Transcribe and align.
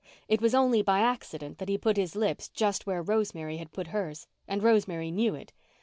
It 0.27 0.41
was 0.41 0.55
only 0.55 0.81
by 0.81 1.01
accident 1.01 1.59
that 1.59 1.69
he 1.69 1.77
put 1.77 1.95
his 1.95 2.15
lips 2.15 2.49
just 2.49 2.87
where 2.87 3.03
Rosemary 3.03 3.57
had 3.57 3.71
put 3.71 3.89
hers, 3.93 4.25
and 4.47 4.63
Rosemary 4.63 5.11
knew 5.11 5.35
it. 5.35 5.53